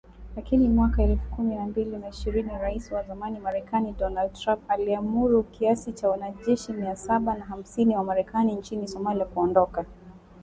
Lakini 0.35 0.69
mwaka 0.69 1.03
elfu 1.03 1.41
mbili 1.41 1.97
na 1.97 2.07
ishirini 2.09 2.49
Rais 2.61 2.91
wa 2.91 3.03
zamani 3.03 3.39
Marekani 3.39 3.91
Donald 3.99 4.33
Trump 4.33 4.61
aliamuru 4.67 5.43
kiasi 5.43 5.93
cha 5.93 6.09
wanajeshi 6.09 6.73
mia 6.73 6.95
saba 6.95 7.35
na 7.35 7.45
hamsini 7.45 7.95
wa 7.95 8.03
Marekani 8.03 8.55
nchini 8.55 8.87
Somalia 8.87 9.25
kuondoka. 9.25 9.85